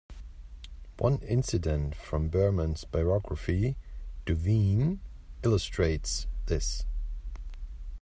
One 0.97 1.19
incident 1.19 1.93
from 1.93 2.29
Behrman's 2.29 2.85
biography, 2.85 3.77
"Duveen", 4.25 4.97
illustrates 5.43 6.25
this. 6.47 6.87